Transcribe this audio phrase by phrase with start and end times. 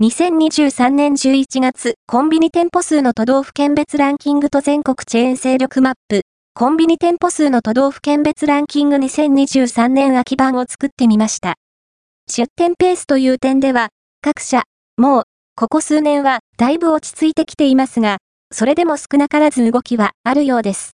[0.00, 6.20] 2023年11月、コンビニ店舗数の都道府県別ランキングと全国チェーン勢力マップ、
[6.54, 11.56] コンビニ店舗数の都道府県別ランキング2023年秋版を作ってみました。
[12.28, 13.88] 出店ペースという点では、
[14.22, 14.62] 各社、
[14.96, 15.24] もう、
[15.56, 18.18] ここ数年はだいぶ落ち着いてきていますが、
[18.52, 20.92] それでも少なからず動きはあるようです。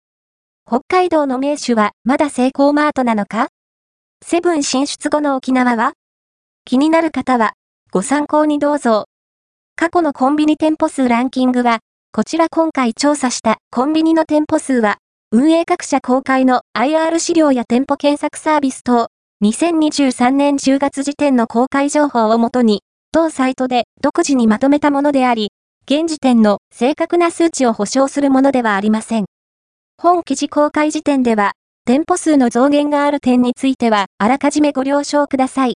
[0.66, 3.48] 北海道の名手はまだセイコーマートなのか？
[4.22, 5.94] セブン進出後の沖縄は？
[6.66, 7.54] 気になる方は
[7.92, 9.06] ご参考にどうぞ。
[9.74, 11.80] 過去のコンビニ店舗数ランキングは、
[12.12, 14.98] こちら今回調査したコンビニの店舗数は、
[15.32, 19.08] 運営各社公開の IR 資料や店舗検索サービス等、
[19.42, 25.50] 2023年10月時点の公開情報をもとに、当サイトで独自にまとめたものであり、
[25.90, 29.24] 現時点の正確な数値を保証するものではありません。
[29.98, 31.54] 本記事公開時点では、
[31.86, 35.74] 店舗数の増減がある点については、あらかじめご了承ください。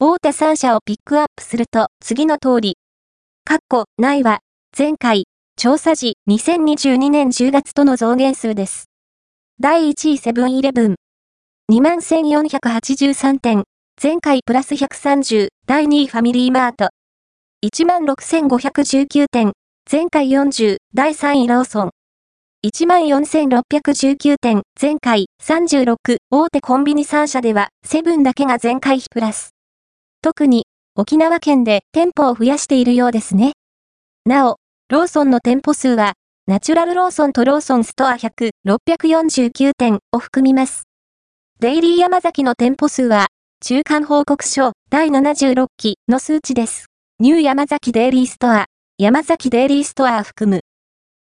[0.00, 2.76] 大手3社をピックアップすると次の通り。
[3.48, 4.40] 括弧、ないは、
[4.76, 5.24] 前回、
[5.56, 8.86] 調査時2022年10月との増減数です。
[9.60, 10.96] 第1位セブンイレブン。
[11.70, 13.62] 21,483点。
[14.02, 15.48] 前回プラス130。
[15.66, 16.88] 第2位ファミリーマート。
[17.64, 19.52] 16,519点。
[19.90, 20.78] 前回40。
[20.92, 21.90] 第3位ローソン。
[22.66, 24.62] 14,619点。
[24.80, 25.96] 前回36。
[26.30, 29.53] 大手コンビニ3社では、セブンだけが前回比プラス。
[30.24, 30.64] 特に、
[30.96, 33.52] 沖縄県で店舗を増やしているようですね。
[34.24, 34.56] なお、
[34.88, 36.14] ローソンの店舗数は、
[36.46, 40.84] ナチュラルローソンとローソンストア100、649店を含みます。
[41.60, 43.26] デイリー山崎の店舗数は、
[43.60, 46.86] 中間報告書第76期の数値です。
[47.20, 48.64] ニューヤマザキデイリーストア、
[48.96, 50.60] ヤマザキデイリーストア含む。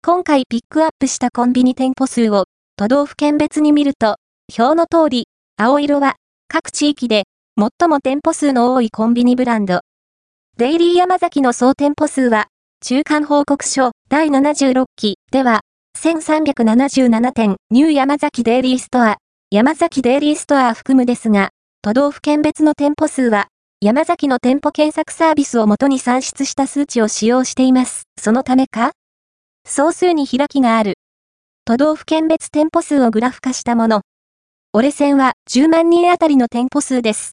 [0.04, 2.44] 今回ピックアップしたコンビニ店舗数を
[2.76, 4.18] 都道府県別に見ると、
[4.56, 6.14] 表の通り、青色は
[6.46, 7.24] 各地域で
[7.56, 9.82] 最も店舗数の多いコンビニブランド。
[10.56, 12.48] デイリーヤマザキの総店舗数は、
[12.84, 15.60] 中間報告書第76期では、
[15.96, 19.18] 1377店、ニューヤマザキデイリーストア、
[19.52, 23.46] ヤマザキデイリーストア含むですが、都道府県別の店舗数は、
[23.80, 28.08] 山崎の店舗検索サービスをもとに算出した数値を使用しています。
[28.20, 28.90] そのためか？
[29.64, 30.94] 総数に開きがある。
[31.64, 34.00] 都道府県別店舗数をグラフ化したもの。
[34.72, 37.32] 折れ線は10万人あたりの店舗数です。